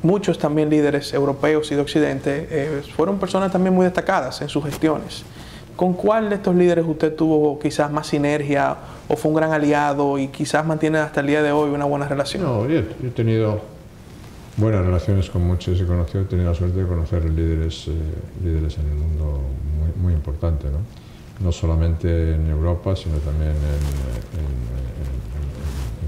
[0.03, 4.65] muchos también líderes europeos y de Occidente eh, fueron personas también muy destacadas en sus
[4.65, 5.25] gestiones.
[5.77, 8.77] ¿Con cuál de estos líderes usted tuvo quizás más sinergia
[9.09, 12.09] o fue un gran aliado y quizás mantiene hasta el día de hoy una buena
[12.09, 12.43] relación?
[12.43, 13.61] No, yo, he tenido
[14.57, 17.93] buenas relaciones con muchos, he conocido, he tenido la suerte de conocer líderes, eh,
[18.43, 19.43] líderes en el mundo
[19.79, 20.79] muy, muy importantes, ¿no?
[21.45, 24.47] no solamente en Europa, sino también en, en,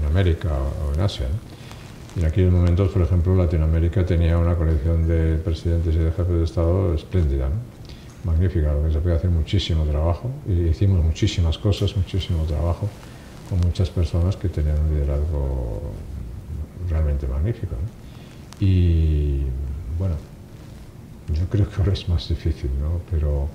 [0.01, 1.27] en, América o en Asia.
[1.27, 2.19] ¿no?
[2.19, 6.27] Y en aquellos momentos, por ejemplo, Latinoamérica tenía una colección de presidentes y de jefes
[6.27, 7.49] de Estado espléndida.
[7.49, 7.78] ¿no?
[8.23, 12.89] Magnífica, lo que se puede hacer muchísimo trabajo y hicimos muchísimas cosas, muchísimo trabajo
[13.49, 15.81] con muchas personas que tenían un liderazgo
[16.89, 17.75] realmente magnífico.
[18.59, 19.41] Y
[19.97, 20.15] bueno,
[21.33, 22.99] yo creo que ahora es más difícil, ¿no?
[23.09, 23.47] Pero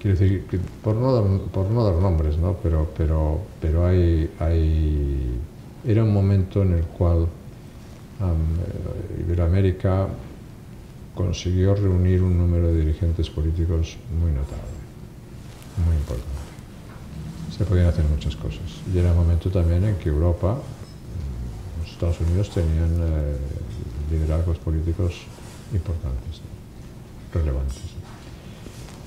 [0.00, 0.44] quiero decir,
[0.82, 2.54] por, no dar, por no dar nombres, ¿no?
[2.62, 5.38] Pero, pero, pero hay, hay,
[5.86, 7.26] era un momento en el cual
[8.20, 10.08] um, Iberoamérica
[11.16, 14.76] consiguió reunir un número de dirigentes políticos muy notable,
[15.84, 16.36] muy importante.
[17.56, 18.62] Se podían hacer muchas cosas.
[18.94, 20.58] Y era un momento también en que Europa,
[21.80, 23.36] los Estados Unidos tenían eh,
[24.10, 25.14] liderazgos políticos
[25.72, 26.42] importantes,
[27.32, 27.80] relevantes.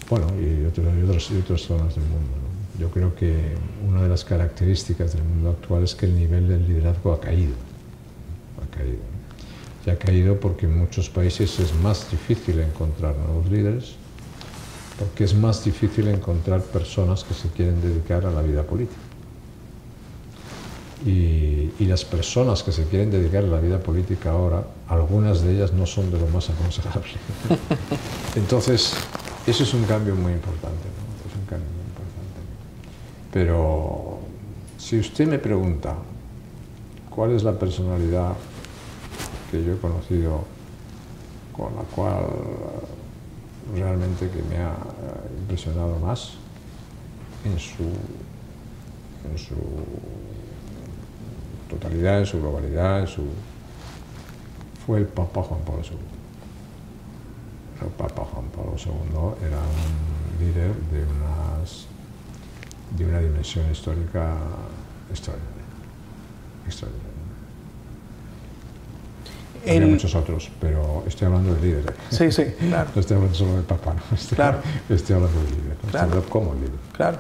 [0.09, 2.33] Bueno, y, otras, y otras zonas del mundo.
[2.79, 3.55] Yo creo que
[3.87, 7.53] una de las características del mundo actual es que el nivel del liderazgo ha caído.
[8.63, 9.08] Ha caído
[9.91, 13.95] ha caído porque en muchos países es más difícil encontrar nuevos líderes,
[14.97, 18.99] porque es más difícil encontrar personas que se quieren dedicar a la vida política.
[21.05, 25.53] Y, y, las personas que se quieren dedicar a la vida política ahora, algunas de
[25.53, 27.13] ellas no son de lo más aconsejable.
[28.35, 28.95] Entonces,
[29.47, 31.29] eso es un cambio muy importante, ¿no?
[31.29, 32.39] es un cambio muy importante.
[33.31, 34.19] Pero
[34.77, 35.95] si usted me pregunta
[37.09, 38.33] cuál es la personalidad
[39.49, 40.43] que yo he conocido
[41.55, 42.25] con la cual
[43.75, 44.75] realmente que me ha
[45.39, 46.33] impresionado más
[47.45, 47.83] en su,
[49.29, 49.55] en su
[51.69, 53.07] totalidad, en su globalidad,
[54.85, 55.97] fue el Papa Juan Pablo II.
[57.81, 61.85] El Papa Juan Pablo II era un líder de, unas,
[62.97, 64.35] de una dimensión histórica
[65.09, 65.63] extraordinaria.
[66.65, 67.28] extraordinaria.
[69.67, 71.93] Hay muchos otros, pero estoy hablando del líder.
[72.09, 72.89] Sí, sí, claro.
[72.93, 74.15] No estoy hablando solo del papá, no.
[74.15, 74.59] estoy, claro.
[74.89, 75.85] estoy hablando del líder, claro.
[75.85, 76.71] estoy hablando como líder.
[76.93, 77.17] Claro.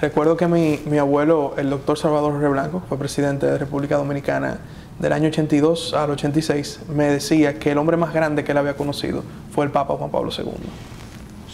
[0.00, 4.58] Recuerdo que mi, mi, abuelo, el doctor Salvador Reblanco, fue presidente de República Dominicana
[4.98, 8.74] del año 82 al 86, me decía que el hombre más grande que él había
[8.74, 10.44] conocido fue el Papa Juan Pablo II.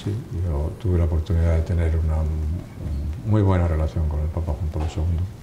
[0.03, 0.15] Sí,
[0.45, 2.17] yo tuve la oportunidad de tener una
[3.27, 5.40] muy buena relación con el Papa Juan Pablo II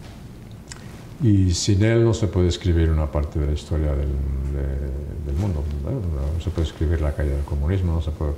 [1.21, 4.11] y sin él no se puede escribir una parte de la historia del,
[4.53, 5.63] de, del mundo.
[5.83, 6.41] ¿no?
[6.41, 8.33] se puede escribir la caída del comunismo, no se puede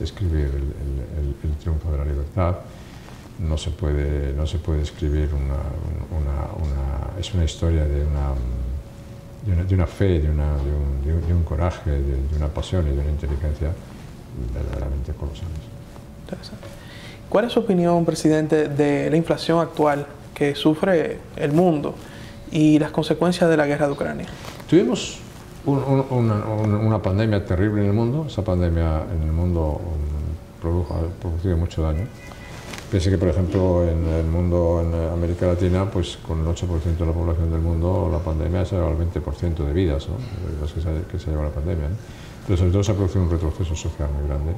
[0.00, 2.56] escribir el, triunfo de la libertad,
[3.38, 5.54] no se puede, no se puede escribir una,
[6.10, 8.34] una, una es una historia de una,
[9.64, 13.10] de una, fe, de, una, un, de un coraje, de, una pasión y de una
[13.10, 13.70] inteligencia
[14.52, 15.50] verdaderamente colosales.
[17.28, 21.94] ¿Cuál es su opinión, presidente, de la inflación actual que sufre el mundo
[22.50, 24.26] y las consecuencias de la guerra de Ucrania.
[24.68, 25.18] Tuvimos
[25.66, 26.34] un, un, una,
[26.78, 29.80] una, pandemia terrible en el mundo, esa pandemia en el mundo
[30.60, 32.06] produjo, ha producido mucho daño.
[32.90, 37.06] Piense que, por ejemplo, en el mundo, en América Latina, pues con el 8% de
[37.06, 40.14] la población del mundo, la pandemia se ha llevado el 20% de vidas, ¿no?
[40.14, 41.88] de las que se, que se lleva la pandemia.
[41.88, 41.96] ¿no?
[42.46, 44.52] Pero sobre todo se ha producido un retroceso social muy grande.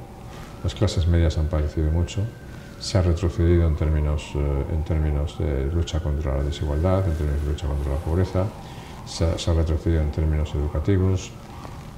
[0.62, 2.22] Las clases medias han padecido mucho
[2.80, 7.42] se ha retrocedido en términos, eh, en términos de lucha contra la desigualdad, en términos
[7.44, 8.44] de lucha contra la pobreza,
[9.06, 11.30] se ha, retrocedido en términos educativos,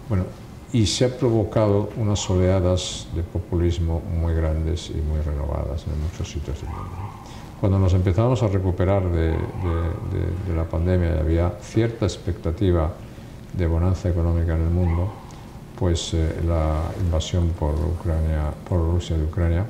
[0.08, 0.24] Bueno,
[0.72, 6.30] y se ha provocado unas oleadas de populismo muy grandes y muy renovadas en muchos
[6.30, 6.90] sitios del mundo.
[7.60, 9.34] Cuando nos empezamos a recuperar de,
[10.54, 12.92] la pandemia había cierta expectativa
[13.54, 15.10] de bonanza económica en el mundo,
[15.78, 17.74] pues eh, la invasión por
[18.70, 19.64] Rusia de Ucrania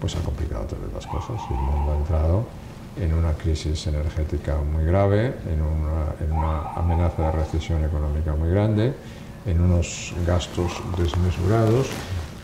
[0.00, 2.44] pues ha complicado todas las cosas el mundo ha entrado
[3.00, 8.50] en una crisis energética muy grave, en una, en una amenaza de recesión económica muy
[8.50, 8.92] grande,
[9.46, 11.86] en unos gastos desmesurados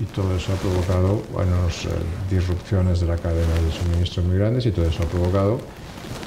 [0.01, 1.89] y todo eso ha provocado unas eh,
[2.31, 5.59] disrupciones de la cadena de suministro muy grandes y todo eso ha provocado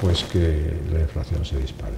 [0.00, 1.94] pues que la inflación se dispare.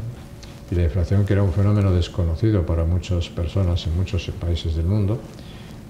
[0.70, 4.86] Y la inflación, que era un fenómeno desconocido para muchas personas en muchos países del
[4.86, 5.20] mundo,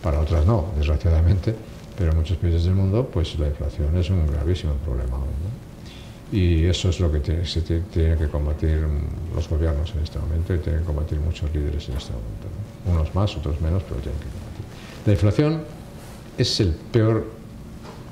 [0.02, 1.54] para otras no, desgraciadamente,
[1.96, 5.18] pero en muchos países del mundo, pues la inflación es un gravísimo problema.
[6.30, 8.80] Y eso es lo que tiene, se tiene, que combatir
[9.34, 12.48] los gobiernos en este momento y tienen que combatir muchos líderes en este momento.
[12.86, 14.64] Unos más, otros menos, pero tienen que combatir.
[15.04, 15.62] La inflación
[16.38, 17.26] es el peor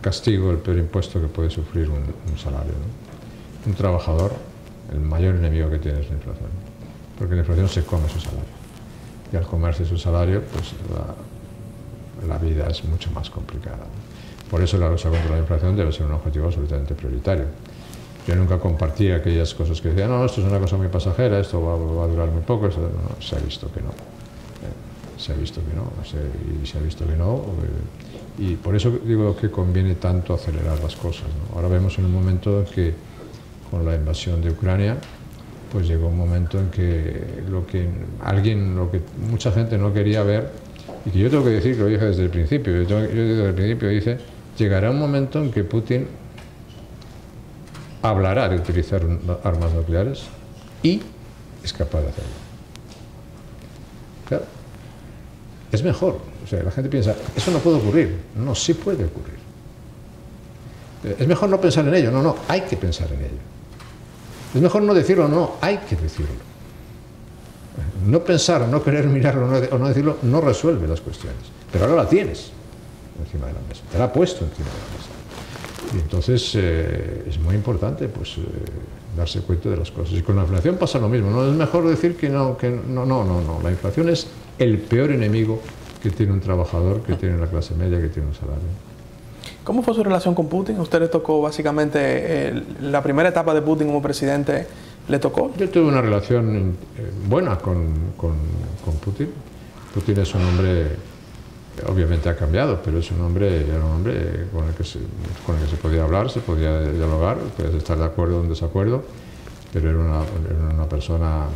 [0.02, 2.04] castigo, el peor impuesto que puede sufrir un,
[2.38, 2.74] salario.
[3.64, 4.34] Un trabajador,
[4.92, 6.50] el mayor enemigo que tiene es la inflación,
[7.18, 8.60] porque la inflación se come su salario.
[9.32, 11.14] Y al comerse su salario, pues la,
[12.26, 13.86] la vida es mucho más complicada.
[14.50, 17.44] Por eso la lucha contra la inflación debe ser un objetivo absolutamente prioritario.
[18.26, 21.62] Yo nunca compartía aquellas cosas que decían, no, esto es una cosa muy pasajera, esto
[21.62, 23.88] va, a durar muy poco, se ha visto que no.
[23.88, 25.90] Eh, se ha visto que no,
[26.62, 27.36] y se ha visto que no.
[27.36, 31.26] Eh, y por eso digo que conviene tanto acelerar las cosas.
[31.54, 32.94] Ahora vemos en un momento en que
[33.70, 34.96] con la invasión de Ucrania,
[35.70, 37.88] pues llegó un momento en que lo que
[38.22, 40.50] alguien, lo que mucha gente no quería ver,
[41.06, 43.48] y que yo tengo que decir, que lo dije desde el principio, yo, yo desde
[43.48, 44.18] el principio dice,
[44.58, 46.06] llegará un momento en que Putin
[48.02, 49.02] hablará de utilizar
[49.44, 50.24] armas nucleares
[50.82, 51.02] y
[51.62, 52.30] es capaz de hacerlo.
[54.28, 54.44] Claro,
[55.72, 56.18] es mejor.
[56.44, 58.16] O sea, la gente piensa, eso no puede ocurrir.
[58.36, 59.38] No, sí puede ocurrir.
[61.18, 62.10] Es mejor no pensar en ello.
[62.10, 63.40] No, no, hay que pensar en ello.
[64.54, 66.50] Es mejor no decirlo, no, hay que decirlo.
[68.10, 71.38] No pensar, no querer mirarlo o no decirlo no resuelve las cuestiones.
[71.70, 72.50] Pero ahora la tienes
[73.24, 73.82] encima de la mesa.
[73.90, 75.96] Te la ha puesto encima de la mesa.
[75.96, 78.42] Y entonces eh, es muy importante pues, eh,
[79.16, 80.14] darse cuenta de las cosas.
[80.18, 81.30] Y con la inflación pasa lo mismo.
[81.30, 83.60] No es mejor decir que no, que no, no, no, no.
[83.62, 84.26] La inflación es
[84.58, 85.60] el peor enemigo
[86.02, 88.66] que tiene un trabajador, que tiene la clase media, que tiene un salario.
[89.62, 90.78] ¿Cómo fue su relación con Putin?
[90.78, 94.66] ¿A usted le tocó básicamente la primera etapa de Putin como presidente?
[95.10, 95.52] ¿Le tocó?
[95.56, 98.36] Yo tuve una relación eh, buena con, con,
[98.84, 99.28] con Putin.
[99.92, 100.86] Putin es un hombre
[101.88, 105.00] obviamente ha cambiado, pero es un hombre, era un hombre con el, que se,
[105.44, 108.50] con el que se podía hablar, se podía dialogar, podía estar de acuerdo o en
[108.50, 109.02] desacuerdo,
[109.72, 111.46] pero era una, era una, persona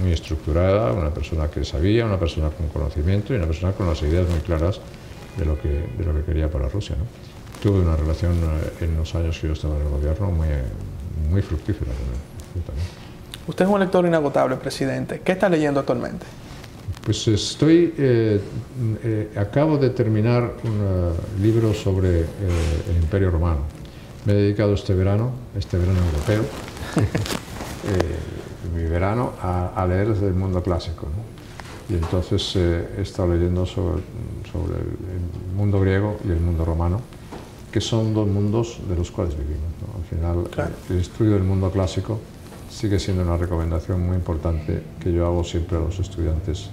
[0.00, 4.00] muy estructurada, una persona que sabía, una persona con conocimiento y una persona con las
[4.02, 4.80] ideas muy claras
[5.36, 6.96] de lo que, de lo que quería para Rusia.
[6.96, 7.04] ¿no?
[7.62, 10.48] Tuve una relación eh, en los años que yo estaba en el gobierno muy,
[11.30, 12.33] muy fructífera con él.
[13.46, 15.20] Usted es un lector inagotable, presidente.
[15.22, 16.24] ¿Qué está leyendo actualmente?
[17.04, 18.40] Pues estoy, eh,
[19.02, 23.60] eh, acabo de terminar un eh, libro sobre el Imperio Romano.
[24.24, 26.44] Me he dedicado este verano, este verano europeo,
[28.74, 31.08] mi verano, a, leer desde el mundo clásico.
[31.90, 34.02] Y entonces he estado leyendo sobre,
[34.50, 37.02] sobre, el mundo griego y el mundo romano,
[37.70, 39.60] que son dos mundos de los cuales vivimos.
[39.94, 42.18] Al final, el estudio del mundo clásico
[42.74, 46.70] sigue siendo una recomendación muy importante que yo hago siempre a los estudiantes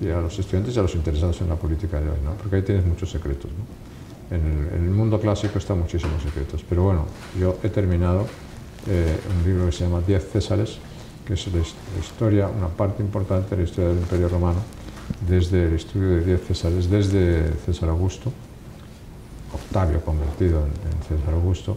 [0.00, 2.32] y a los estudiantes y a los interesados en la política de hoy, ¿no?
[2.32, 3.50] porque ahí tienes muchos secretos.
[3.50, 4.36] ¿no?
[4.36, 7.04] En, el, mundo clásico están muchísimos secretos, pero bueno,
[7.38, 8.26] yo he terminado
[8.88, 10.78] eh, un libro que se llama Diez Césares,
[11.26, 11.60] que es la,
[12.00, 14.60] historia, una parte importante de la historia del Imperio Romano,
[15.28, 18.32] desde el estudio de Diez Césares, desde César Augusto,
[19.52, 21.76] Octavio convertido en, César Augusto,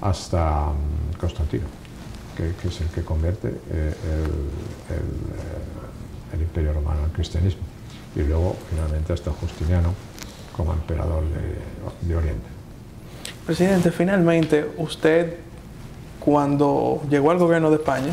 [0.00, 1.79] hasta mm, Constantino,
[2.36, 3.94] que, es el que convierte eh, eh,
[6.34, 7.62] el Imperio Romano al cristianismo
[8.14, 9.94] y luego finalmente hasta Justiniano
[10.56, 11.22] como emperador
[12.02, 12.46] de, Oriente.
[13.46, 15.36] Presidente, finalmente usted
[16.18, 18.12] cuando llegó al gobierno de España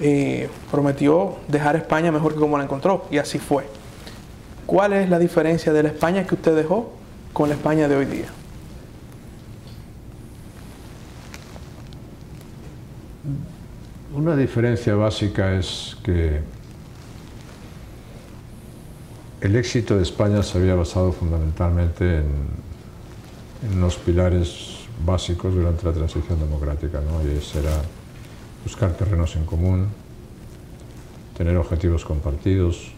[0.00, 3.64] eh, prometió dejar España mejor que como la encontró y así fue.
[4.66, 6.92] ¿Cuál es la diferencia de la España que usted dejó
[7.32, 8.26] con la España de hoy día?
[14.18, 16.40] Una diferencia básica es que
[19.40, 26.40] el éxito de España se había basado fundamentalmente en, unos pilares básicos durante la transición
[26.40, 27.22] democrática, ¿no?
[27.22, 27.80] y ese era
[28.64, 29.86] buscar terrenos en común,
[31.36, 32.90] tener objetivos compartidos,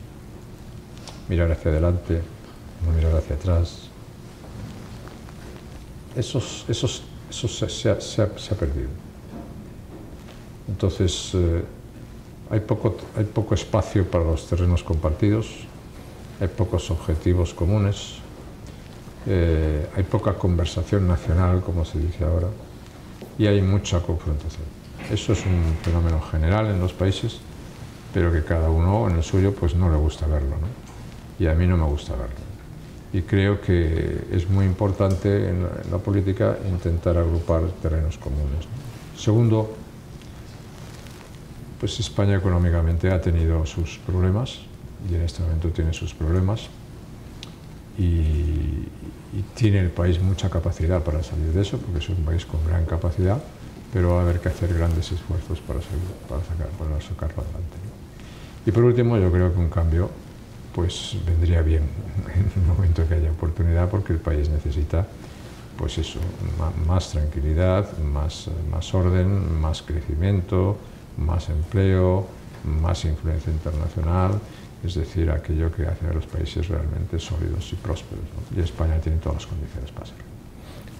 [1.29, 2.23] mirar hacia adelante,
[2.87, 3.91] no mirar hacia atrás.
[6.17, 9.10] Eso, se, ha, perdido.
[10.71, 11.63] Entonces, eh,
[12.51, 15.49] hay, poco, hay poco espacio para los terrenos compartidos,
[16.41, 18.15] hay pocos objetivos comunes,
[19.27, 22.49] eh, hay poca conversación nacional, como se dice ahora,
[23.37, 24.63] y hay mucha confrontación.
[25.11, 27.41] Eso es un fenómeno general en los países,
[28.15, 30.81] pero que cada uno en el suyo pues no le gusta verlo, ¿no?
[31.41, 32.37] y a mí no me gusta verlo.
[33.13, 38.69] Y creo que es muy importante en la, política intentar agrupar terrenos comunes.
[39.17, 39.75] Segundo,
[41.81, 44.59] pues España económicamente ha tenido sus problemas
[45.11, 46.69] y en este momento tiene sus problemas
[47.99, 48.87] y,
[49.55, 52.85] tiene el país mucha capacidad para salir de eso porque es un país con gran
[52.85, 53.39] capacidad
[53.93, 55.79] pero va a haber que hacer grandes esfuerzos para,
[56.29, 57.77] para, sacar, para sacarlo adelante.
[58.67, 60.11] Y por último, yo creo que un cambio
[60.75, 61.83] pues vendría bien
[62.35, 65.07] en el momento que haya oportunidad porque el país necesita
[65.77, 66.21] pues eso,
[66.87, 70.77] más tranquilidad, más, más orden, más crecimiento,
[71.17, 72.27] más empleo,
[72.65, 74.33] más influencia internacional,
[74.85, 78.25] es decir, aquello que hace a los países realmente sólidos y prósperos.
[78.57, 80.25] Y España tiene todas las condiciones para hacerlo.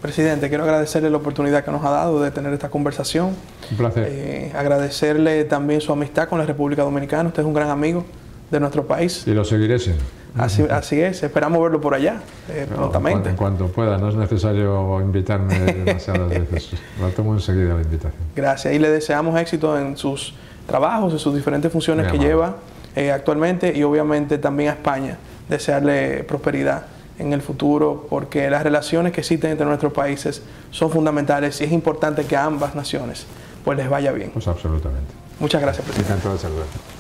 [0.03, 3.37] Presidente, quiero agradecerle la oportunidad que nos ha dado de tener esta conversación.
[3.71, 4.09] Un placer.
[4.11, 7.29] Eh, agradecerle también su amistad con la República Dominicana.
[7.29, 8.07] Usted es un gran amigo
[8.51, 9.25] de nuestro país.
[9.27, 10.03] Y lo seguiré siendo.
[10.39, 13.31] Así, así es, esperamos verlo por allá eh, prontamente.
[13.31, 16.71] En cuanto, pueda, no es necesario invitarme demasiadas veces.
[17.01, 18.23] Lo tomo enseguida la invitación.
[18.37, 20.35] Gracias y le deseamos éxito en sus
[20.67, 22.57] trabajos, en sus diferentes funciones que lleva
[22.97, 25.19] eh, actualmente y obviamente también a España.
[25.49, 26.85] Desearle prosperidad
[27.19, 31.73] en el futuro porque las relaciones que existen entre nuestros países son fundamentales y es
[31.73, 33.27] importante que a ambas naciones
[33.65, 34.31] pues les vaya bien.
[34.31, 35.13] Pues absolutamente.
[35.39, 36.13] Muchas gracias, presidente.
[36.13, 37.00] Encantado de saludar.